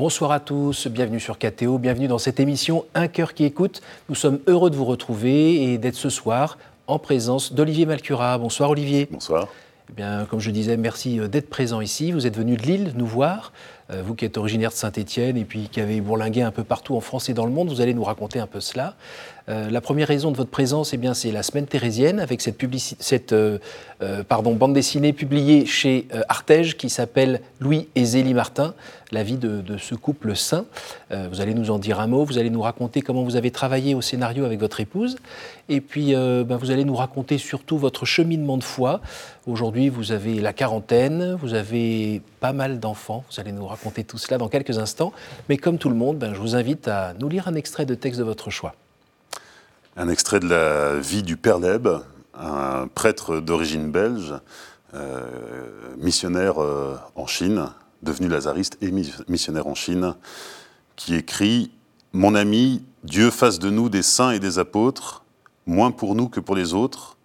[0.00, 3.82] Bonsoir à tous, bienvenue sur KTO, bienvenue dans cette émission Un cœur qui écoute.
[4.08, 6.56] Nous sommes heureux de vous retrouver et d'être ce soir
[6.86, 8.38] en présence d'Olivier Malcura.
[8.38, 9.08] Bonsoir Olivier.
[9.10, 9.48] Bonsoir.
[9.90, 12.12] Eh bien, comme je disais, merci euh, d'être présent ici.
[12.12, 13.52] Vous êtes venu de Lille nous voir.
[13.90, 16.96] Euh, vous qui êtes originaire de Saint-Étienne et puis qui avez bourlingué un peu partout
[16.96, 18.94] en France et dans le monde, vous allez nous raconter un peu cela.
[19.48, 23.58] Euh, la première raison de votre présence, eh c'est la semaine thérésienne avec cette, euh,
[24.28, 28.74] pardon, bande dessinée publiée chez Artege qui s'appelle Louis et Zélie Martin,
[29.10, 30.66] la vie de, ce couple saint.
[31.10, 33.94] vous allez nous en dire un mot, vous allez nous raconter comment vous avez travaillé
[33.94, 35.16] au scénario avec votre épouse
[35.68, 39.00] et puis ben, vous allez nous raconter surtout votre cheminement de foi.
[39.46, 44.04] Aujourd'hui, vous avez la quarantaine, vous avez pas mal d'enfants, vous allez nous raconter raconter
[44.04, 45.12] tout cela dans quelques instants.
[45.48, 47.94] Mais comme tout le monde, ben, je vous invite à nous lire un extrait de
[47.94, 48.74] texte de votre choix.
[49.96, 51.88] Un extrait de la vie du Père Leb,
[52.32, 54.34] un prêtre d'origine belge,
[54.94, 55.28] euh,
[55.98, 57.66] missionnaire euh, en Chine,
[58.02, 58.92] devenu lazariste et
[59.28, 60.14] missionnaire en Chine,
[60.94, 61.72] qui écrit
[62.12, 65.24] Mon ami, Dieu fasse de nous des saints et des apôtres,
[65.66, 67.16] moins pour nous que pour les autres.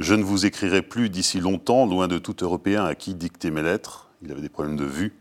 [0.00, 3.62] Je ne vous écrirai plus d'ici longtemps, loin de tout Européen à qui dicter mes
[3.62, 4.08] lettres.
[4.22, 5.14] Il avait des problèmes de vue.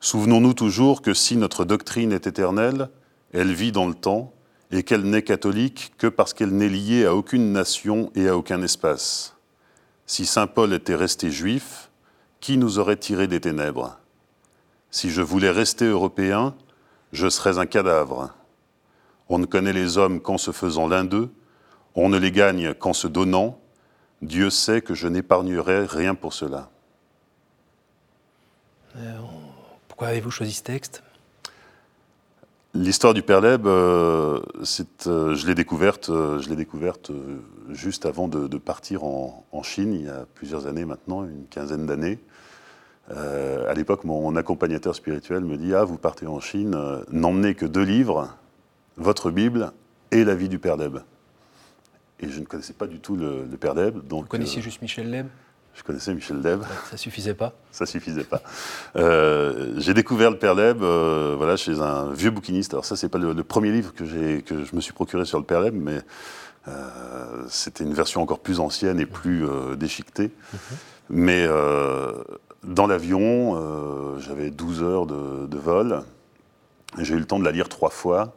[0.00, 2.88] Souvenons-nous toujours que si notre doctrine est éternelle,
[3.32, 4.32] elle vit dans le temps,
[4.70, 8.62] et qu'elle n'est catholique que parce qu'elle n'est liée à aucune nation et à aucun
[8.62, 9.34] espace.
[10.06, 11.90] Si Saint Paul était resté juif,
[12.40, 13.98] qui nous aurait tiré des ténèbres?
[14.90, 16.54] Si je voulais rester européen,
[17.12, 18.34] je serais un cadavre.
[19.28, 21.30] On ne connaît les hommes qu'en se faisant l'un d'eux,
[21.94, 23.58] on ne les gagne qu'en se donnant.
[24.22, 26.70] Dieu sait que je n'épargnerai rien pour cela.
[28.96, 29.18] Euh,
[29.88, 31.02] pourquoi avez-vous choisi ce texte?
[32.78, 34.40] L'histoire du Père Leb, euh,
[35.08, 37.10] euh, je l'ai découverte, euh, je l'ai découverte
[37.70, 42.20] juste avant de, partir en, Chine, il y a plusieurs années maintenant, une quinzaine d'années.
[43.10, 46.76] à l'époque, mon, accompagnateur spirituel me dit Ah, vous partez en Chine,
[47.10, 48.36] n'emmenez que deux livres,
[48.96, 49.72] votre Bible
[50.12, 50.98] et la vie du Père Leb.
[52.20, 54.06] Et je ne connaissais pas du tout le, Père Leb.
[54.06, 55.26] Donc, vous connaissiez juste Michel Leb?
[55.78, 56.62] Je connaissais Michel Deb.
[56.90, 58.42] Ça suffisait pas Ça suffisait pas.
[58.96, 62.74] Euh, j'ai découvert le Père Leb euh, voilà, chez un vieux bouquiniste.
[62.74, 65.44] Alors ça, c'est pas le, premier livre que, que je me suis procuré sur le
[65.44, 66.00] Père Leb, mais
[66.66, 69.46] euh, c'était une version encore plus ancienne et plus
[69.76, 70.32] déchiquetée.
[70.52, 70.58] Mhm.
[71.10, 71.48] Mais
[72.64, 76.02] dans l'avion, j'avais 12 heures de, vol.
[76.98, 78.34] J'ai eu le temps de la lire trois fois.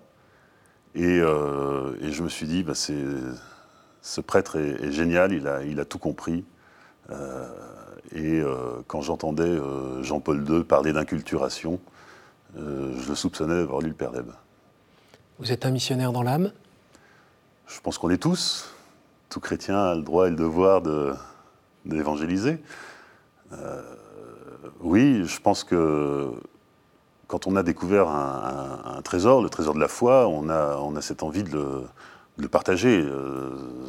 [0.93, 5.99] Et, je me suis dit, bah, ce prêtre est, génial, il a, il a tout
[5.99, 6.45] compris.
[7.11, 7.47] Euh,
[8.13, 11.79] et euh, quand j'entendais euh, Jean-Paul II parler d'inculturation,
[12.55, 14.29] je le soupçonnais d'avoir lu le Père Leb.
[15.39, 16.51] Vous êtes un missionnaire dans l'âme?
[17.65, 18.73] Je pense qu'on est tous.
[19.29, 20.81] Tout chrétien a le droit et le devoir
[21.85, 22.61] d'évangéliser.
[24.81, 26.33] oui, je pense que
[27.27, 31.01] quand on a découvert un, trésor, le trésor de la foi, on a, on a
[31.01, 31.83] cette envie de le,
[32.37, 33.03] le partager.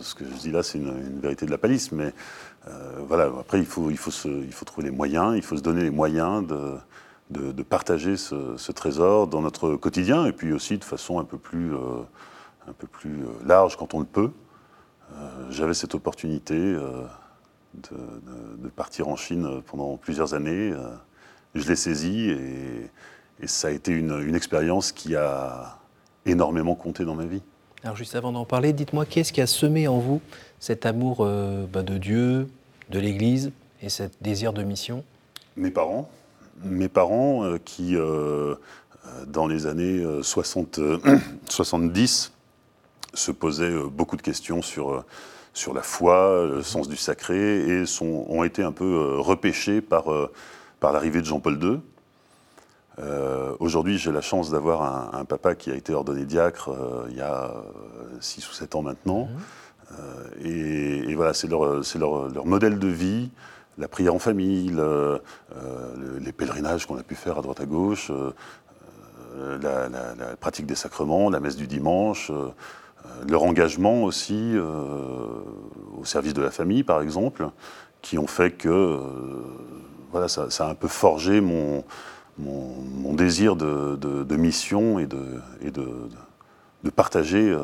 [0.01, 2.13] ce que je dis là, c'est une, vérité de la palisse, mais
[2.69, 5.63] euh, voilà, après, il faut, il, faut il faut trouver les moyens, il faut se
[5.63, 10.85] donner les moyens de, de, partager ce, trésor dans notre quotidien, et puis aussi de
[10.85, 12.03] façon un peu plus, euh,
[12.69, 14.31] un peu plus euh, large quand on le peut.
[15.51, 16.57] J'avais cette opportunité
[17.75, 20.73] de, partir en Chine pendant plusieurs années.
[21.55, 22.91] je l'ai saisi et,
[23.41, 25.79] et, ça a été une, une expérience qui a
[26.25, 27.43] énormément compté dans ma vie.
[27.85, 30.21] Alors juste avant d'en parler, dites-moi qu'est-ce qui a semé en vous
[30.61, 32.49] cet amour euh, bah, de Dieu,
[32.91, 33.51] de l'Église
[33.83, 35.03] et ce désir de mission?
[35.57, 36.09] Mes parents.
[36.63, 38.55] Mes parents euh, qui, euh,
[39.27, 40.79] dans les années 60,
[41.49, 42.33] 70,
[43.15, 45.05] se posaient beaucoup de questions sur,
[45.53, 50.05] sur la foi, le sens du sacré, et sont, ont été un peu repêchés par,
[50.79, 51.81] par l'arrivée de Jean-Paul II.
[53.59, 56.71] Aujourd'hui, j'ai la chance d'avoir un, papa qui a été ordonné diacre
[57.11, 57.55] il y a
[58.21, 59.25] 6 ou 7 ans maintenant.
[59.25, 59.39] Mmh.
[60.01, 63.31] Euh, et, voilà, c'est leur, leur, modèle de vie,
[63.79, 65.19] la prière en famille, euh,
[66.21, 71.31] les pèlerinages qu'on a pu faire à droite à gauche, euh, la, pratique des sacrements,
[71.31, 72.31] la messe du dimanche,
[73.29, 77.49] leur engagement aussi au service de la famille, par exemple,
[78.03, 78.99] qui ont fait que
[80.11, 81.85] voilà, ça, a un peu forgé mon,
[82.39, 85.87] mon, désir de, mission et de, et de,
[86.95, 87.57] partager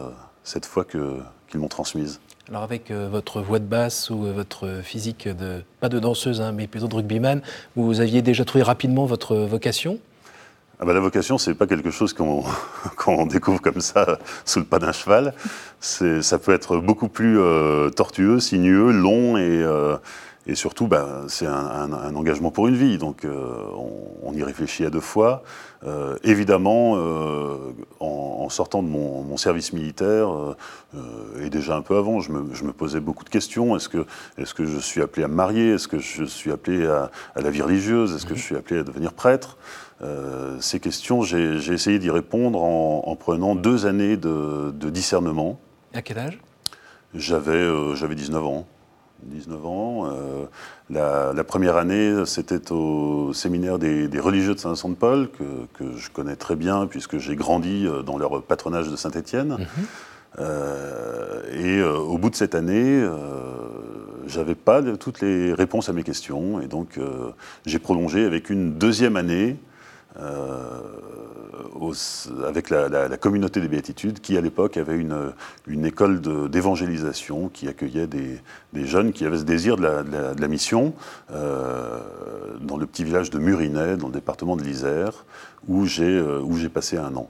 [0.44, 2.20] cette foi qu'ils m'ont transmise.
[2.48, 6.40] Alors avec euh, votre voix de basse ou euh, votre physique de, pas de danseuse,
[6.40, 7.42] hein, mais plutôt de rugbyman,
[7.76, 9.98] vous aviez déjà trouvé rapidement votre vocation?
[10.80, 14.78] Ah bah, La vocation, c'est pas quelque chose qu'on découvre comme ça sous le pas
[14.78, 15.34] d'un cheval.
[15.80, 19.62] Ça peut être beaucoup plus euh, tortueux, sinueux, long et,
[20.48, 25.00] et surtout, ben, c'est un, engagement pour une vie, donc on, y réfléchit à deux
[25.00, 25.42] fois.
[26.24, 26.96] évidemment,
[28.00, 30.30] en, sortant de mon, service militaire,
[31.42, 33.76] et déjà un peu avant, je me, posais beaucoup de questions.
[33.76, 34.06] Est-ce que,
[34.38, 35.74] est que je suis appelé à me marier?
[35.74, 38.14] Est-ce que je suis appelé à, la vie religieuse?
[38.14, 39.58] Est-ce que je suis appelé à devenir prêtre?
[40.60, 45.60] Ces questions, j'ai essayé d'y répondre en, prenant deux années de, de discernement.
[45.92, 46.40] À quel âge?
[47.14, 48.66] J'avais 19 ans.
[49.22, 50.06] 19 ans.
[50.06, 50.44] Euh,
[50.90, 56.86] la, première année, c'était au séminaire des, religieux de Saint-Vincent-de-Paul, que, je connais très bien,
[56.86, 59.56] puisque j'ai grandi euh, dans leur patronage de Saint-Étienne.
[59.58, 59.66] Mhm.
[60.40, 63.02] Euh, et au bout de cette année,
[64.26, 67.00] j'avais pas toutes les réponses à mes questions, et donc
[67.66, 69.56] j'ai prolongé avec une deuxième année
[72.46, 75.32] avec la, communauté des béatitudes, qui à l'époque avait une,
[75.66, 78.40] une école d'évangélisation qui accueillait des,
[78.74, 80.94] jeunes qui avaient ce désir de la, mission
[81.32, 81.98] euh,
[82.60, 85.24] dans le petit village de Murinet, dans le département de l'Isère,
[85.66, 87.28] où j'ai euh, passé un an.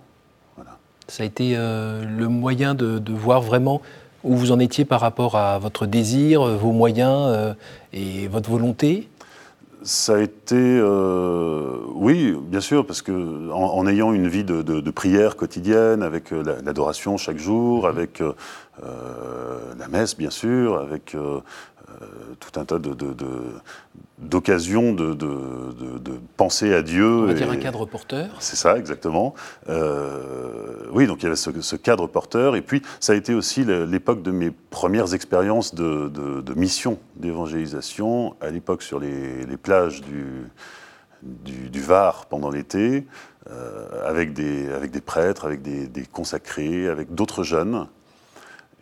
[1.08, 3.80] Ça a été euh, le moyen de, voir vraiment
[4.24, 7.54] où vous en étiez par rapport à votre désir, vos moyens
[7.92, 9.08] et votre volonté?
[9.82, 15.36] Ça a été, euh, oui, bien sûr, parce que en, ayant une vie de, prière
[15.36, 17.88] quotidienne, avec euh, l'adoration chaque jour, mhm.
[17.88, 18.32] avec euh,
[19.78, 21.16] la messe, bien sûr, avec
[22.40, 22.78] tout un tas
[24.18, 27.06] d'occasions de, de, penser à Dieu.
[27.06, 28.28] On va dire un cadre porteur.
[28.40, 29.34] C'est ça, exactement.
[29.68, 32.56] oui, donc il y avait ce, cadre porteur.
[32.56, 38.50] Et puis, ça a été aussi l'époque de mes premières expériences de, mission d'évangélisation, à
[38.50, 40.44] l'époque sur les, plages du,
[41.22, 43.06] du, Var pendant l'été,
[44.04, 47.88] avec, des, avec des prêtres, avec des consacrés, avec d'autres jeunes.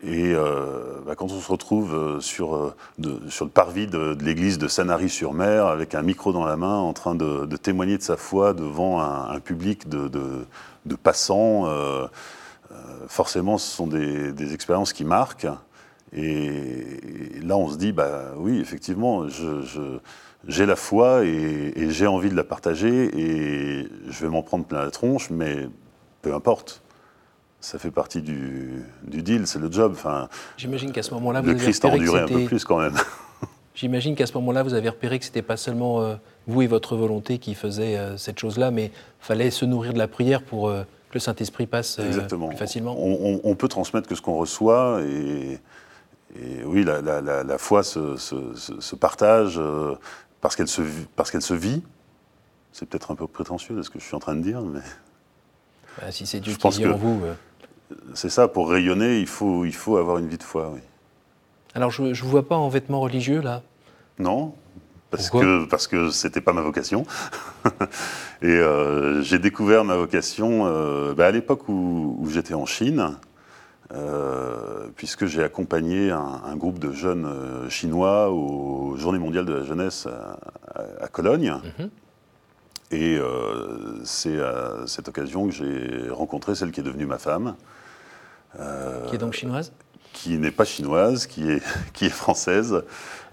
[0.06, 2.74] Et euh, bah, quand on se retrouve euh, sur, euh,
[3.28, 7.16] sur le parvis de, l'église de Sanary-sur-Mer, avec un micro dans la main, en train
[7.16, 10.46] de, témoigner de sa foi devant un, public de,
[11.02, 11.68] passants,
[13.08, 15.48] forcément, ce sont des, expériences qui marquent.
[16.12, 19.26] Et, là, on se dit, bah oui, effectivement,
[20.46, 24.64] j'ai la foi et, et j'ai envie de la partager et je vais m'en prendre
[24.66, 25.68] plein la tronche, mais
[26.22, 26.80] peu importe
[27.66, 29.92] ça fait partie du, deal, c'est le job.
[29.96, 32.94] Enfin, J'imagine qu'à ce moment-là, vous le Christ a enduré un peu plus quand même.
[33.74, 36.14] J'imagine qu'à ce moment-là, vous avez repéré que ce n'était pas seulement euh,
[36.46, 40.06] vous et votre volonté qui faisait euh, cette chose-là, mais fallait se nourrir de la
[40.06, 42.94] prière pour euh, que le Saint-Esprit passe plus facilement.
[42.96, 45.58] On, peut transmettre que ce qu'on reçoit, et,
[46.64, 49.60] oui, la, foi se, partage
[50.40, 50.82] parce qu'elle se,
[51.16, 51.82] parce qu'elle se vit.
[52.70, 54.80] C'est peut-être un peu prétentieux de ce que je suis en train de dire, mais...
[55.98, 57.22] Bah, si c'est Dieu qui vit en vous
[58.14, 60.80] c'est ça, pour rayonner, il faut, il faut avoir une vie de foi, oui.
[61.74, 63.62] Alors, je ne vous vois pas en vêtements religieux, là?
[64.18, 64.54] Non,
[65.10, 67.04] parce que parce que c'était pas ma vocation.
[68.42, 73.16] et euh, j'ai découvert ma vocation euh, bah, à l'époque où, j'étais en Chine,
[73.92, 77.28] euh, puisque j'ai accompagné un, groupe de jeunes
[77.68, 80.08] chinois aux Journées mondiales de la jeunesse
[80.74, 81.54] à, Cologne.
[81.78, 81.90] Mhm.
[82.92, 83.18] Et
[84.04, 87.56] c'est à cette occasion que j'ai rencontré celle qui est devenue ma femme.
[88.58, 89.72] Euh, qui est donc chinoise
[90.12, 92.82] Qui n'est pas chinoise, qui est, qui est française,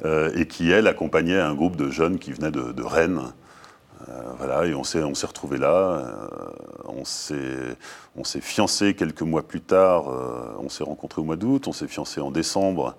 [0.05, 3.33] euh, et qui, elle, accompagnait un groupe de jeunes qui venaient de, Rennes.
[4.09, 6.29] Euh, voilà, et on s'est, on s'est retrouvés là.
[6.85, 7.77] on, s'est,
[8.17, 10.07] on s'est fiancés quelques mois plus tard.
[10.59, 11.67] on s'est rencontrés au mois d'août.
[11.67, 12.95] On s'est fiancés en décembre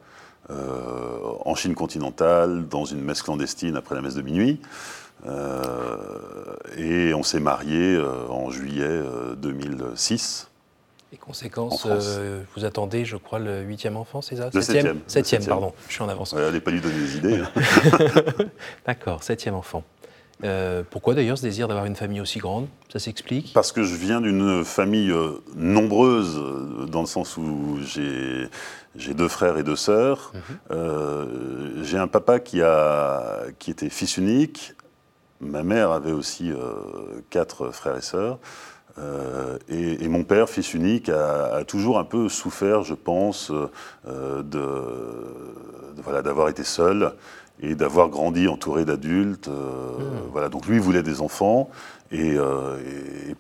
[0.49, 4.61] en Chine continentale, dans une messe clandestine après la messe de minuit.
[5.27, 9.03] Et on s'est mariés en juillet
[9.37, 10.49] 2006.
[11.15, 14.99] Les conséquences, euh, vous attendez, je crois, le huitième enfant, c'est ça Le septième.
[15.07, 16.35] Septième, pardon, je suis en avance.
[16.35, 17.41] Allez pas lui donner des idées.
[18.87, 19.85] D'accord, septième enfant.
[20.43, 22.67] Euh, pourquoi d'ailleurs ce désir d'avoir une famille aussi grande?
[22.93, 23.53] Ça s'explique?
[23.55, 26.43] Parce que je viens d'une famille euh, nombreuse,
[26.89, 30.33] dans le sens où j'ai deux frères et deux sœurs.
[30.73, 31.85] Mhm.
[31.85, 34.75] j'ai un papa qui, a, qui était fils unique.
[35.41, 36.53] Ma mère avait aussi
[37.31, 38.39] quatre frères et sœurs.
[38.99, 43.51] Euh, et, mon père, fils unique, a, toujours un peu souffert, je pense,
[44.07, 47.13] euh, de, voilà, d'avoir été seul
[47.61, 49.49] et d'avoir grandi entouré d'adultes.
[49.49, 50.31] Euh, hmm.
[50.33, 51.71] Voilà, donc lui voulait des enfants,
[52.13, 52.37] et,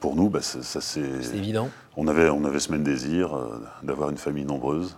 [0.00, 1.00] pour nous, bah, ça, c'est,
[1.34, 1.68] évident.
[1.96, 3.38] On avait, on avait ce même désir
[3.84, 4.96] d'avoir une famille nombreuse.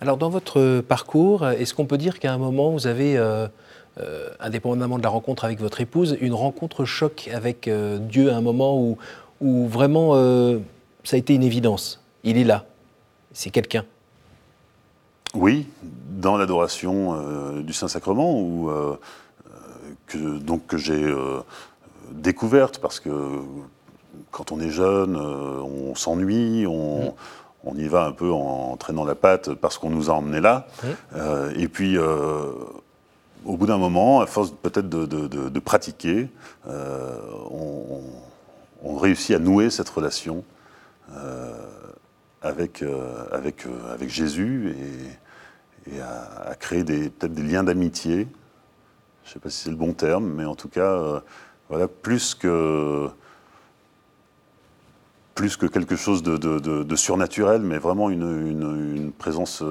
[0.00, 3.18] Alors dans votre parcours, est-ce qu'on peut dire qu'à un moment vous avez
[4.40, 7.70] indépendamment de la rencontre avec votre épouse, une rencontre choc avec
[8.08, 8.98] Dieu à un moment où,
[9.40, 10.58] où vraiment euh,
[11.04, 12.64] ça a été une évidence Il est là,
[13.32, 13.84] c'est quelqu'un
[15.34, 15.68] Oui,
[16.10, 18.70] dans l'adoration du Saint-Sacrement, où,
[20.06, 21.14] que, donc, que j'ai
[22.10, 23.10] découverte, parce que
[24.30, 27.12] quand on est jeune, on s'ennuie, on, mm.
[27.64, 30.66] on, y va un peu en traînant la patte parce qu'on nous a emmenés là.
[30.82, 31.60] Mm.
[31.60, 31.98] et puis,
[33.44, 36.28] au bout d'un moment, à force peut-être de, pratiquer,
[36.68, 37.18] euh,
[37.50, 40.44] on, réussit à nouer cette relation
[41.12, 41.52] euh,
[42.42, 43.66] avec, euh, avec
[44.08, 44.74] Jésus
[45.90, 48.28] et, à, créer peut-être des liens d'amitié.
[49.24, 51.22] Je ne sais pas si c'est le bon terme, mais en tout cas,
[51.68, 53.08] voilà, plus que,
[55.34, 59.62] plus que quelque chose de, surnaturel, mais vraiment une, présence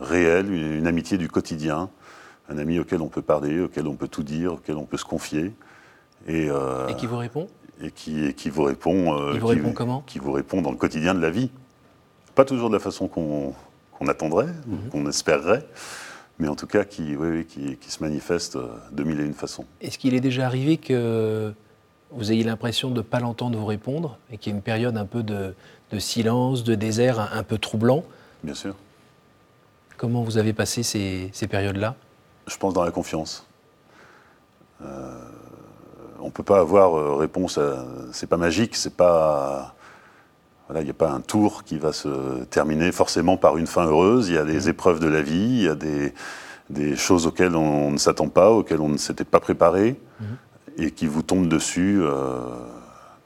[0.00, 1.90] réelle, une amitié du quotidien
[2.48, 5.04] un ami auquel on peut parler, auquel on peut tout dire, auquel on peut se
[5.04, 5.52] confier.
[6.26, 7.48] Et, euh, qui vous répond?
[7.82, 9.18] et qui, qui, vous répond.
[9.18, 10.02] Euh, vous répond comment?
[10.06, 11.50] Qui vous répond dans le quotidien de la vie.
[12.34, 13.54] Pas toujours de la façon qu'on
[14.08, 14.88] attendrait, mhm.
[14.90, 15.66] qu'on espérerait,
[16.38, 19.64] mais en tout cas qui, oui, qui, qui, se manifeste de mille et une façons.
[19.80, 21.52] Est-ce qu'il est déjà arrivé que
[22.10, 24.96] vous ayez l'impression de ne pas l'entendre vous répondre et qu'il y ait une période
[24.96, 25.54] un peu de,
[25.90, 28.04] de silence, de désert un, peu troublant?
[28.42, 28.74] Bien sûr.
[29.96, 31.96] Comment vous avez passé ces, ces périodes-là?
[32.46, 33.46] Je pense dans la confiance.
[34.84, 35.10] Euh,
[36.20, 37.84] on ne peut pas avoir euh, réponse à.
[38.12, 39.74] C'est pas magique, c'est pas.
[40.74, 44.28] il n'y a pas un tour qui va se terminer forcément par une fin heureuse.
[44.28, 44.70] Il y a des mmh.
[44.70, 48.80] épreuves de la vie, il y a des, choses auxquelles on ne s'attend pas, auxquelles
[48.80, 50.24] on ne s'était pas préparé, mmh.
[50.78, 52.40] et qui vous tombent dessus euh,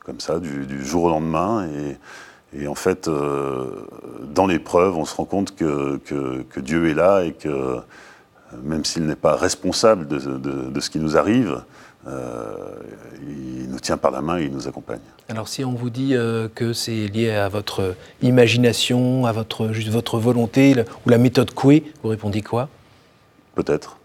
[0.01, 1.69] comme ça, du, jour au lendemain.
[2.53, 3.11] Et, en fait,
[4.23, 7.81] dans l'épreuve, on se rend compte que, que, Dieu est là et que
[8.63, 11.63] même s'il n'est pas responsable de, ce qui nous arrive,
[12.07, 12.55] euh,
[13.23, 15.01] il nous tient par la main et il nous accompagne.
[15.29, 19.89] Alors si on vous dit euh, que c'est lié à votre imagination, à votre, juste
[19.89, 22.69] votre volonté, ou la méthode Coué, vous répondez quoi?
[23.55, 23.97] Peut-être.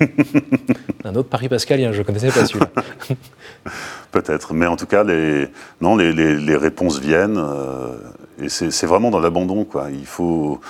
[1.04, 2.70] Un autre Paris Pascalien, je ne connaissais pas celui-là.
[4.12, 5.48] Peut-être, mais en tout cas, les,
[5.80, 7.96] non, les, réponses viennent, euh,
[8.40, 9.66] et c'est vraiment dans l'abandon.
[9.92, 10.60] Il faut,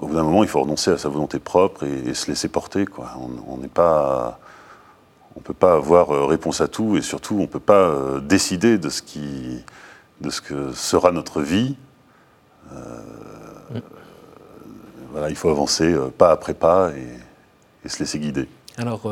[0.00, 2.86] au bout d'un moment, il faut renoncer à sa volonté propre et, se laisser porter.
[3.46, 4.40] On n'est pas,
[5.36, 8.20] on peut pas avoir euh, réponse à tout et surtout, on ne peut pas euh,
[8.20, 9.62] décider de ce qui,
[10.20, 11.76] de ce que sera notre vie.
[12.72, 13.00] Euh,
[15.12, 18.48] voilà, il faut avancer pas après pas et, se laisser guider.
[18.78, 19.10] Alors,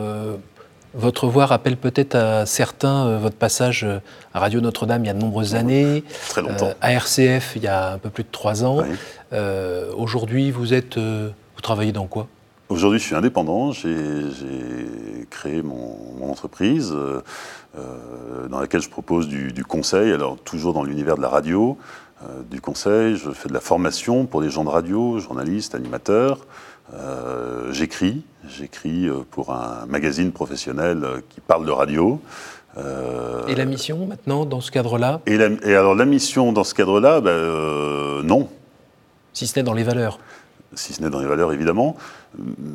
[0.95, 3.87] votre voix rappelle peut-être à certains votre passage
[4.35, 6.05] à Radio Notre-Dame il y a de nombreuses années.
[6.29, 6.73] Très longtemps.
[6.81, 8.83] à RCF il y a un peu plus de trois ans.
[9.33, 12.29] Euh, aujourd'hui, vous êtes, euh, vous travaillez dans quoi?
[12.69, 13.73] Aujourd'hui, je suis indépendant.
[13.73, 21.17] J'ai créé mon, entreprise euh, dans laquelle je propose du, conseil, alors toujours dans l'univers
[21.17, 21.79] de la radio,
[22.51, 23.17] du conseil.
[23.17, 26.41] Je fais de la formation pour des gens de radio, journalistes, animateurs.
[27.71, 32.21] J'écris, j'écris pour un magazine professionnel qui parle de radio.
[33.49, 35.35] et la mission maintenant dans ce cadre-là et,
[35.75, 38.49] alors la mission dans ce cadre-là, ben, non.
[39.39, 40.19] Si ce n'est dans les valeurs
[40.75, 41.97] Si ce n'est dans les valeurs, évidemment.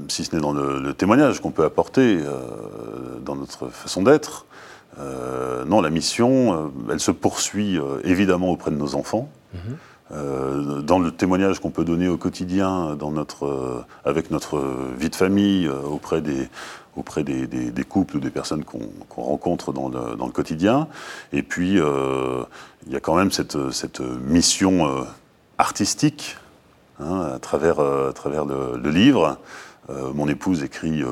[0.08, 4.46] Si ce n'est dans le, témoignage qu'on peut apporter euh, dans notre façon d'être.
[5.00, 9.29] Euh, non, la mission, euh, elle se poursuit évidemment auprès de nos enfants.
[10.12, 10.81] Mhm.
[10.83, 14.62] dans le témoignage qu'on peut donner au quotidien, dans notre, avec notre
[14.98, 16.50] vie de famille, auprès des,
[17.88, 20.88] couples ou des personnes qu'on rencontre dans le, quotidien.
[21.31, 23.55] Et puis, il y a quand même cette,
[24.27, 25.05] mission
[25.57, 26.38] artistique
[27.00, 28.12] Hein, à travers, euh,
[28.81, 29.38] le, livre.
[29.89, 31.03] Euh, mon épouse écrit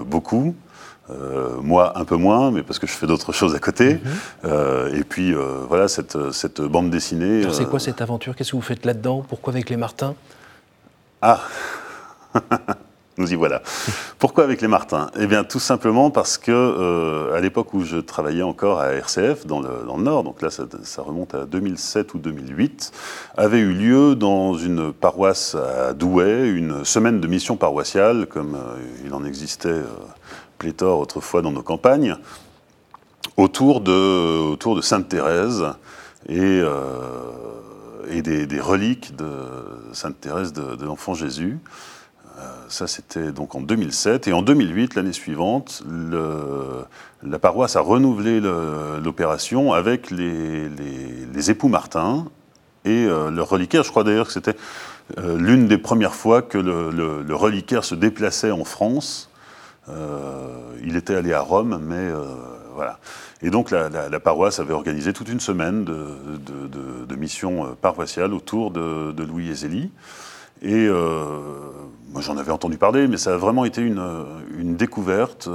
[1.12, 4.00] euh, moi, un peu moins, mais parce que je fais d'autres choses à côté.
[4.44, 4.96] Mhm.
[4.96, 5.34] et puis,
[5.68, 7.44] voilà, cette, cette, bande dessinée.
[7.52, 8.36] C'est quoi cette aventure?
[8.36, 9.24] Qu'est-ce que vous faites là-dedans?
[9.28, 10.16] Pourquoi avec les Martins?
[11.22, 11.42] Ah
[13.22, 13.62] Nous y voilà.
[14.18, 15.12] Pourquoi avec les Martins?
[15.16, 19.46] Eh bien, tout simplement parce que euh, à l'époque où je travaillais encore à RCF
[19.46, 20.66] dans le, Nord, donc là, ça,
[21.04, 22.92] remonte à 2007 ou 2008,
[23.38, 29.06] avait eu lieu dans une paroisse à Douai une semaine de mission paroissiale, comme euh,
[29.06, 29.86] il en existait euh,
[30.58, 32.16] pléthore autrefois dans nos campagnes,
[33.38, 35.64] autour de, autour de Sainte Thérèse
[36.28, 36.62] et,
[38.10, 39.30] et des, reliques de
[39.94, 41.60] Sainte Thérèse de l'Enfant Jésus.
[42.42, 44.28] Euh, ça, c'était donc en 2007.
[44.28, 45.84] Et en 2008, l'année suivante,
[47.24, 52.26] la paroisse a renouvelé l'opération avec les, époux Martin
[52.86, 53.84] et euh, le reliquaire.
[53.84, 54.56] Je crois d'ailleurs que c'était
[55.18, 59.30] euh, l'une des premières fois que le, reliquaire se déplaçait en France.
[60.84, 62.10] il était allé à Rome, mais
[62.74, 63.00] voilà.
[63.44, 68.72] Et donc la, paroisse avait organisé toute une semaine de, de, de, mission paroissiale autour
[68.72, 69.92] de, Louis Ezeli.
[70.62, 70.88] Et
[72.12, 75.50] moi, j'en avais entendu parler, mais ça a vraiment été une, découverte.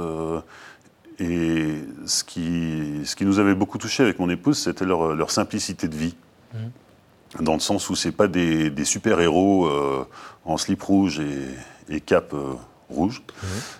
[1.19, 5.87] et ce qui, ce qui nous avait beaucoup touché avec mon épouse, c'était leur, simplicité
[5.87, 6.15] de vie.
[6.53, 7.43] Mmh.
[7.43, 9.69] Dans le sens où c'est pas des, super-héros
[10.45, 12.33] en slip rouge et, et cape
[12.89, 13.21] rouge.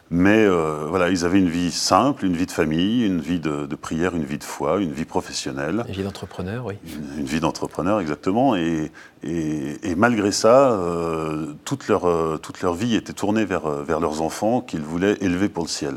[0.10, 3.66] Mais euh, voilà, ils avaient une vie simple, une vie de famille, une vie de,
[3.76, 5.84] prière, une vie de foi, une vie professionnelle.
[5.88, 6.76] Une vie d'entrepreneur, oui.
[7.18, 8.56] Une, vie d'entrepreneur, exactement.
[8.56, 8.92] Et,
[9.24, 14.22] et, malgré ça, euh, toute, leur, euh, toute leur vie était tournée vers, vers leurs
[14.22, 15.96] enfants qu'ils voulaient élever pour le ciel.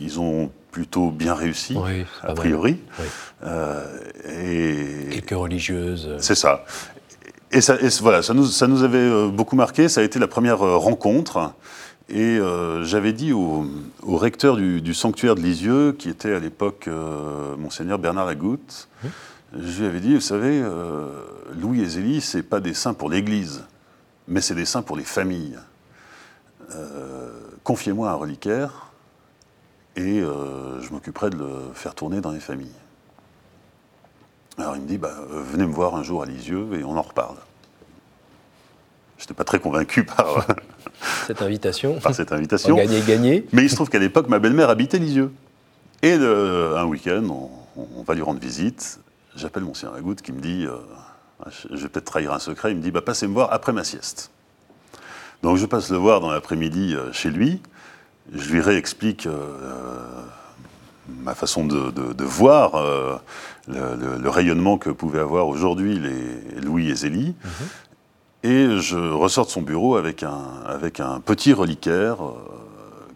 [0.00, 1.76] Ils ont plutôt bien réussi,
[2.22, 2.78] a priori.
[4.24, 6.16] et, Quelques religieuses.
[6.18, 6.64] C'est ça.
[7.52, 9.88] Et, ça, voilà, ça nous, ça nous, avait euh, beaucoup marqué.
[9.88, 11.52] Ça a été la première euh, rencontre.
[12.08, 13.66] Et euh, j'avais dit au,
[14.06, 16.88] recteur du, sanctuaire de Lisieux, qui était à l'époque
[17.56, 18.88] monseigneur Bernard Lagoutte,
[19.52, 20.60] je lui avais dit, vous savez,
[21.54, 23.62] Louis et Zélie, c'est pas des saints pour l'Église,
[24.26, 25.56] mais c'est des saints pour les familles.
[27.62, 28.90] Confiez-moi un reliquaire
[29.94, 32.79] et je m'occuperai de le faire tourner dans les familles.
[34.58, 36.96] Alors il me dit, bah, euh, venez me voir un jour à Lisieux et on
[36.96, 37.36] en reparle.
[39.18, 40.46] Je n'étais pas très convaincu par
[41.26, 41.98] cette invitation.
[42.00, 42.76] Par cette invitation.
[42.76, 43.46] Gagner, gagner.
[43.52, 45.32] Mais il se trouve qu'à l'époque, ma belle-mère habitait Lisieux.
[46.02, 49.00] Et un week-end, on, va lui rendre visite.
[49.36, 50.78] J'appelle mon sien Goutte qui me dit, euh,
[51.70, 53.84] je vais peut-être trahir un secret, il me dit, bah, passez me voir après ma
[53.84, 54.30] sieste.
[55.42, 57.60] Donc je passe le voir dans l'après-midi euh, chez lui.
[58.32, 59.26] Je lui réexplique
[61.08, 63.18] ma façon de, voir euh,
[63.68, 67.34] le, rayonnement que pouvaient avoir aujourd'hui les Louis et Zélie.
[67.44, 67.66] Mhm.
[68.42, 72.34] Et je ressors de son bureau avec un, avec un petit reliquaire euh,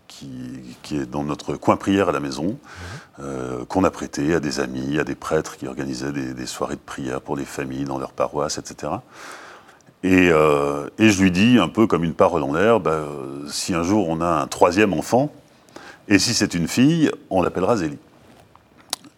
[0.07, 2.59] qui, qui, est dans notre coin prière à la maison, mhm.
[3.21, 6.81] euh, qu'on a prêté à des amis, à des prêtres qui organisaient des, soirées de
[6.81, 8.93] prière pour les familles dans leur paroisse, etc.
[10.03, 13.05] Et, et, je lui dis, un peu comme une parole en l'air, bah,
[13.49, 15.33] si un jour on a un troisième enfant,
[16.09, 17.99] et si c'est une fille, on l'appellera Zélie.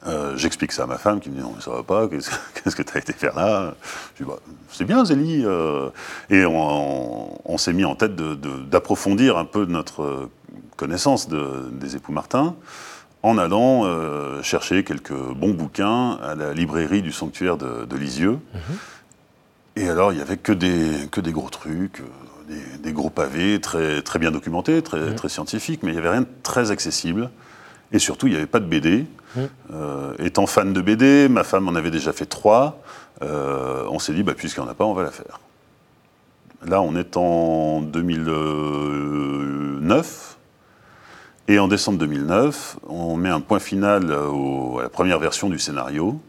[0.07, 2.77] Euh, j'explique ça à ma femme qui me dit non mais ça va pas, qu'est-ce
[2.77, 3.75] que tu as été faire là?
[4.15, 4.39] Je dis bah,
[4.71, 5.43] c'est bien Zélie.
[5.45, 5.91] Euh.
[6.31, 10.29] et on, s'est mis en tête d'approfondir un peu notre
[10.77, 12.55] connaissance des époux Martin
[13.23, 18.39] en allant euh, chercher quelques bons bouquins à la librairie du sanctuaire de, Lisieux.
[18.55, 18.59] Mm-hmm.
[19.77, 22.03] Et alors il n'y avait que des, que des gros trucs,
[22.81, 26.23] des, gros pavés très, très bien documentés, très, très scientifiques, mais il n'y avait rien
[26.23, 27.31] de très accessible.
[27.93, 29.07] Et surtout, il n'y avait pas de BD.
[29.73, 32.81] Euh, étant fan de BD, ma femme en avait déjà fait trois.
[33.23, 35.41] Euh, on s'est dit, bah, puisqu'il n'y en a pas, on va la faire.
[36.65, 40.37] Là, on est en 2009.
[41.49, 46.21] Et en décembre 2009, on met un point final à la première version du scénario,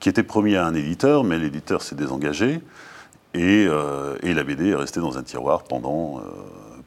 [0.00, 2.60] qui était promis à un éditeur, mais l'éditeur s'est désengagé.
[3.36, 6.22] Euh, et, la BD est restée dans un tiroir pendant, euh,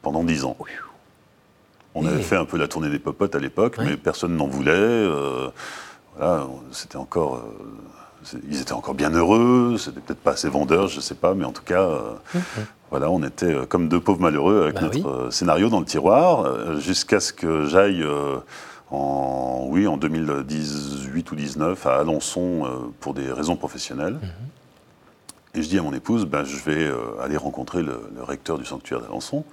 [0.02, 0.58] pendant 10 ans.
[1.96, 4.72] On avait fait un peu la tournée des popotes à l'époque, mais personne n'en voulait.
[4.72, 5.50] Euh,
[6.16, 7.44] voilà, c'était encore,
[8.48, 9.76] ils étaient encore bien heureux.
[9.78, 11.90] C'était peut-être pas assez vendeurs, je ne sais pas, mais en tout cas,
[12.90, 17.20] voilà, on était comme deux pauvres malheureux avec bah notre scénario dans le tiroir, jusqu'à
[17.20, 18.06] ce que j'aille
[18.92, 22.68] en, oui, en 2018 ou 2019 à Alençon
[23.00, 24.16] pour des raisons professionnelles.
[24.22, 24.30] Mhm.
[25.56, 28.66] Et je dis à mon épouse, ben, je vais euh, aller rencontrer le, recteur du
[28.66, 29.44] sanctuaire d'Alençon,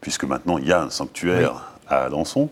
[0.00, 2.50] puisque maintenant il y a un sanctuaire à Alençon.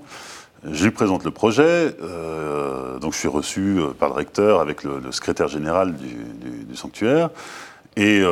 [0.64, 4.82] Je lui présente le projet, euh, donc je suis reçu euh, par le recteur avec
[4.82, 7.30] le, secrétaire général du, sanctuaire.
[7.96, 8.24] Et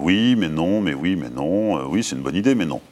[0.00, 2.82] oui, mais non, mais oui, mais non, oui, c'est une bonne idée, mais non.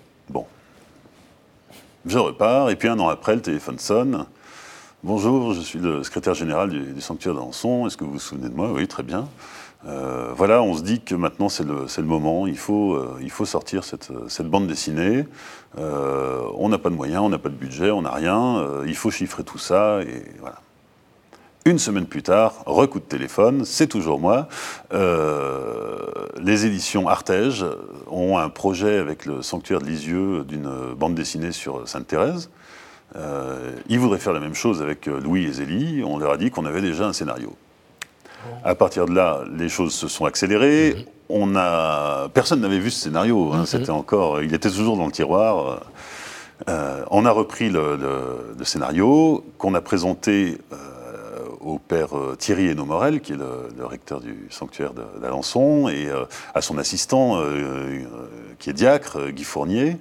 [2.06, 4.24] Je repars, et puis un an après, le téléphone sonne.
[5.04, 8.54] Bonjour, je suis le secrétaire général du, sanctuaire d'Alençon, est-ce que vous vous souvenez de
[8.54, 8.72] moi?
[8.72, 9.28] Oui, très bien.
[9.86, 13.44] Euh, voilà, on se dit que maintenant c'est le, moment, il faut, euh, il faut
[13.44, 14.10] sortir cette,
[14.44, 15.26] bande dessinée.
[15.78, 18.96] Euh, on n'a pas de moyens, on n'a pas de budget, on n'a rien, il
[18.96, 20.56] faut chiffrer tout ça, et voilà.
[21.66, 24.48] Une semaine plus tard, recoup de téléphone, c'est toujours moi.
[24.92, 27.66] les éditions Artege
[28.10, 32.48] ont un projet avec le Sanctuaire de Lisieux d'une bande dessinée sur Sainte-Thérèse.
[33.88, 36.02] ils voudraient faire la même chose avec Louis et Zélie.
[36.02, 37.54] On leur a dit qu'on avait déjà un scénario.
[38.64, 40.94] À partir de là, les choses se sont accélérées.
[40.96, 41.04] Mhm.
[41.28, 42.28] On a...
[42.34, 43.52] Personne n'avait vu ce scénario.
[43.52, 43.60] Hein.
[43.60, 43.66] Mhm.
[43.66, 44.42] C'était encore...
[44.42, 45.80] Il était toujours dans le tiroir.
[46.68, 47.98] Euh, on a repris le,
[48.64, 50.76] scénario qu'on a présenté euh,
[51.60, 56.08] au père Thierry Hénaud Morel, qui est le, recteur du sanctuaire d'Alençon, et
[56.54, 57.42] à son assistant,
[58.58, 59.96] qui est diacre, Guy Fournier.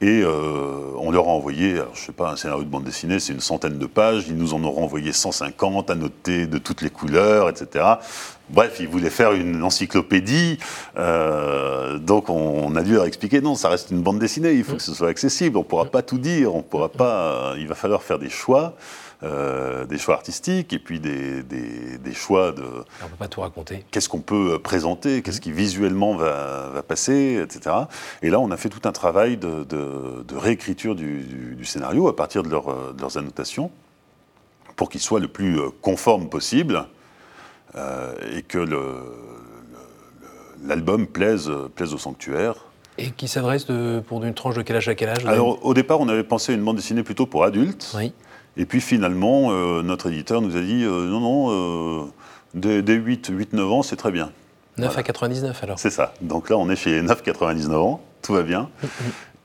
[0.00, 3.32] Et on leur a envoyé, alors, je sais pas, un scénario de bande dessinée, c'est
[3.32, 4.24] une centaine de pages.
[4.28, 7.84] Ils nous en ont envoyé 150, annotés de toutes les couleurs, etc.
[8.50, 10.58] Bref, ils voulaient faire une encyclopédie.
[10.96, 14.82] donc on, a dû leur expliquer non, ça reste une bande dessinée, il faut que
[14.82, 15.56] ce soit accessible.
[15.56, 17.54] On ne pourra pas tout dire, on pourra pas.
[17.58, 18.74] il va falloir faire des choix.
[19.24, 22.62] Euh, des choix artistiques et puis des, des, choix de.
[22.62, 23.84] On ne peut pas tout raconter.
[23.92, 27.76] Qu'est-ce qu'on peut présenter, qu'est-ce qui visuellement va, va, passer, etc.
[28.22, 31.20] Et là, on a fait tout un travail de, de, réécriture du,
[31.54, 33.70] du, scénario à partir de, leurs annotations
[34.74, 36.86] pour qu'il soit le plus euh, conforme possible
[37.76, 38.58] euh, et que
[40.64, 42.56] l'album plaise, plaise au sanctuaire.
[42.98, 43.66] Et qui s'adresse
[44.08, 46.50] pour une tranche de quel âge à quel âge Alors, au départ, on avait pensé
[46.50, 47.92] à une bande dessinée plutôt pour adultes.
[47.96, 48.12] Oui.
[48.56, 53.60] Et puis finalement, euh, notre éditeur nous a dit euh, non, non, euh, dès, 8-9
[53.62, 54.30] ans, c'est très bien.
[54.78, 56.14] 9 à 99 alors C'est ça.
[56.20, 58.70] Donc là, on est chez 9-99 ans, tout va bien.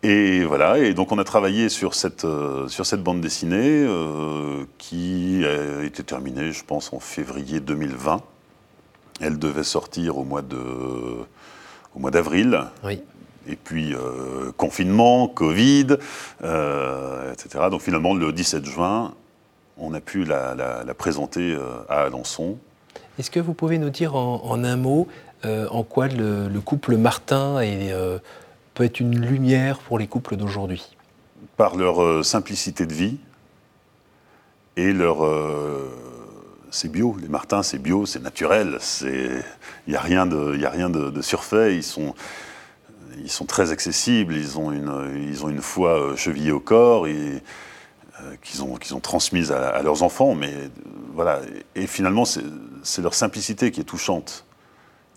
[0.03, 2.25] Et voilà, et donc on a travaillé sur cette,
[2.67, 3.85] sur cette bande dessinée
[4.77, 8.21] qui a été terminée, je pense, en février 2020.
[9.19, 10.55] Elle devait sortir au mois de,
[11.95, 12.61] au mois d'avril.
[12.83, 13.01] Oui
[13.47, 15.97] et puis euh, confinement, Covid,
[16.43, 17.65] euh, etc.
[17.71, 19.13] Donc finalement, le 17 juin,
[19.77, 20.55] on a pu la,
[20.97, 22.57] présenter euh, à Alençon.
[23.19, 25.07] Est-ce que vous pouvez nous dire en, un mot
[25.43, 27.59] en quoi le, couple Martin
[28.73, 30.95] peut être une lumière pour les couples d'aujourd'hui?
[31.55, 33.17] Par leur simplicité de vie
[34.75, 35.25] et leur
[36.69, 37.15] c'est bio.
[37.19, 38.77] Les Martins, c'est bio, c'est naturel.
[39.01, 39.41] Il
[39.87, 41.75] n'y a rien de, a rien de, de surfait.
[41.75, 42.13] Ils sont,
[43.23, 47.07] ils sont très accessibles, ils ont une, ils ont une foi euh, chevillée au corps
[47.07, 47.41] et,
[48.21, 50.35] euh, qu'ils ont, qu'ils ont transmise à, leurs enfants.
[50.35, 50.67] Mais euh,
[51.13, 51.41] voilà,
[51.75, 54.45] et finalement, c'est leur simplicité qui est touchante.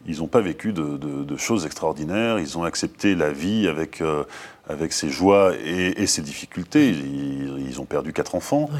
[0.07, 4.03] Ils n'ont pas vécu de, choses extraordinaires, ils ont accepté la vie avec,
[4.67, 6.89] avec ses joies et, ses difficultés.
[6.89, 8.71] Ils, ont perdu quatre enfants.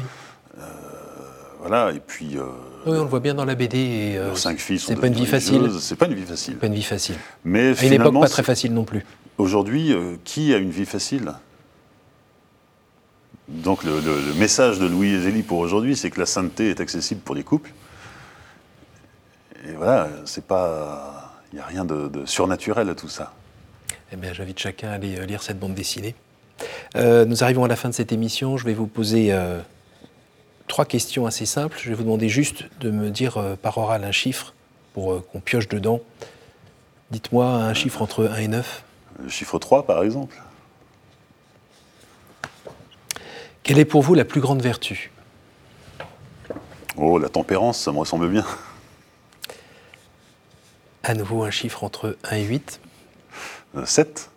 [1.59, 2.39] voilà, et puis.
[2.85, 3.77] Oui, on le voit bien dans la BD.
[3.77, 5.69] Et, leurs cinq filles sont C'est pas une vie facile.
[5.79, 6.57] C'est pas une vie facile.
[6.57, 7.15] Pas une vie facile.
[7.43, 9.05] Mais à une époque pas très facile non plus.
[9.37, 11.33] Aujourd'hui, euh, qui a une vie facile?
[13.47, 13.99] Donc le,
[14.37, 17.71] message de Louis Zélie pour aujourd'hui, c'est que la sainteté est accessible pour les couples.
[19.67, 23.33] Et voilà, c'est pas, il n'y a rien de, surnaturel à tout ça.
[24.13, 26.15] Eh bien, j'invite chacun à aller euh, lire cette bande dessinée.
[26.95, 28.57] Euh, nous arrivons à la fin de cette émission.
[28.57, 29.33] Je vais vous poser
[30.71, 31.77] trois questions assez simples.
[31.83, 34.53] Je vais vous demander juste de me dire par oral un chiffre
[34.93, 35.99] pour qu'on pioche dedans.
[37.11, 38.83] Dites-moi un chiffre entre 1 et 9.
[39.21, 40.41] Le chiffre 3, par exemple.
[43.63, 45.11] Quelle est pour vous la plus grande vertu?
[46.95, 48.45] Oh, la tempérance, ça me ressemble bien.
[51.03, 52.79] À nouveau un chiffre entre 1 et 8.
[53.83, 54.30] 7.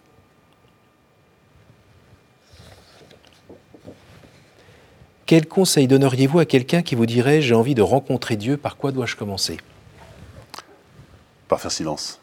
[5.34, 8.92] Quel conseil donneriez-vous à quelqu'un qui vous dirait j'ai envie de rencontrer Dieu, par quoi
[8.92, 9.56] dois-je commencer?
[11.48, 12.20] Par faire silence.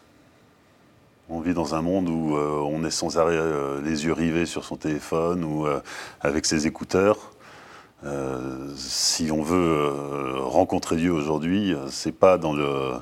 [1.28, 4.46] On vit dans un monde où euh, on est sans arrêt euh, les yeux rivés
[4.46, 5.82] sur son téléphone ou euh,
[6.22, 7.34] avec ses écouteurs.
[8.78, 9.92] si on veut
[10.46, 12.94] rencontrer Dieu aujourd'hui, c'est pas dans le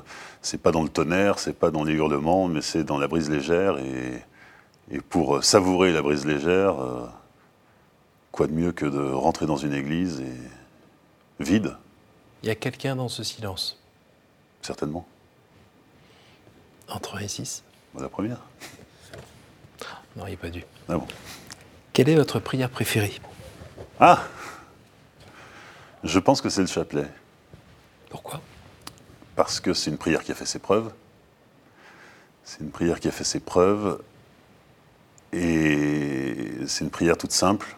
[0.42, 3.30] c'est pas dans le tonnerre, c'est pas dans les hurlements, mais c'est dans la brise
[3.30, 3.78] légère.
[3.78, 4.24] Et,
[4.90, 6.74] et pour savourer la brise légère,
[8.32, 11.76] quoi de mieux que de rentrer dans une église et vide?
[12.42, 13.78] Il y a quelqu'un dans ce silence
[14.62, 15.06] Certainement.
[16.88, 17.62] Entre 1 et 6
[17.98, 18.38] la première.
[20.16, 20.64] Non, il a pas dû.
[20.88, 21.06] Ah bon.
[21.92, 23.12] Quelle est votre prière préférée?
[24.00, 24.24] Ah
[26.02, 27.06] Je pense que c'est le chapelet.
[28.08, 28.40] Pourquoi?
[29.36, 30.92] Parce que c'est une prière qui a fait ses preuves.
[32.42, 34.02] C'est une prière qui a fait ses preuves.
[35.32, 37.76] Et c'est une prière toute simple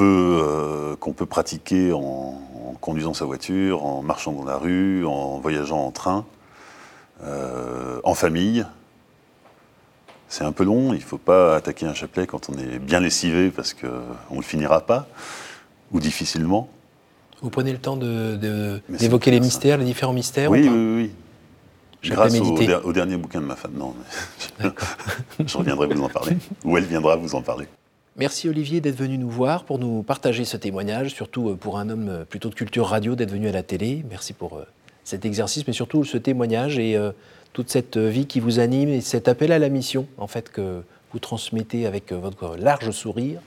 [0.00, 2.40] peut, euh, qu'on peut pratiquer en,
[2.80, 6.24] conduisant sa voiture, en marchant dans la rue, en voyageant en train.
[7.22, 8.64] Euh, en famille.
[10.28, 13.00] C'est un peu long, il ne faut pas attaquer un chapelet quand on est bien
[13.00, 13.86] lessivé parce qu'on
[14.30, 15.06] ne le finira pas,
[15.92, 16.70] ou difficilement.
[17.42, 21.10] Vous prenez le temps d'évoquer les mystères, les différents mystères Oui, oui,
[22.02, 22.10] oui.
[22.10, 23.94] Grâce au, dernier bouquin de ma femme, non.
[25.44, 26.38] je reviendrai vous en parler.
[26.64, 27.66] Ou elle viendra vous en parler.
[28.20, 31.88] Merci Olivier d'être venu nous voir pour nous partager ce témoignage, surtout euh, pour un
[31.88, 34.04] homme euh, plutôt de culture radio d'être venu à la télé.
[34.10, 34.60] Merci pour
[35.04, 37.12] cet exercice, mais surtout ce témoignage et euh,
[37.54, 40.82] toute cette vie qui vous anime et cet appel à la mission en fait que
[41.14, 43.40] vous transmettez avec votre large sourire.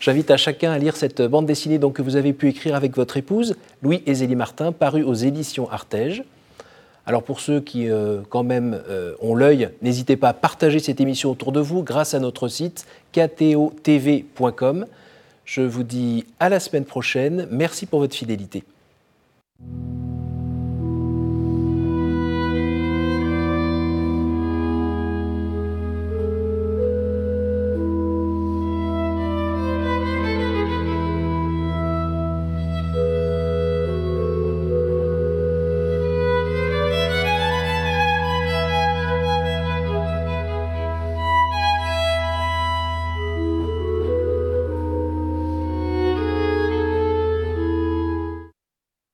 [0.00, 2.96] J'invite à chacun à lire cette bande dessinée donc, que vous avez pu écrire avec
[2.96, 6.24] votre épouse, Louis et Zélie Martin, parue aux éditions Artege.
[7.06, 11.00] Alors pour ceux qui euh, quand même euh, ont l'œil, n'hésitez pas à partager cette
[11.00, 14.86] émission autour de vous grâce à notre site ktotv.com.
[15.44, 17.46] Je vous dis à la semaine prochaine.
[17.50, 18.64] Merci pour votre fidélité.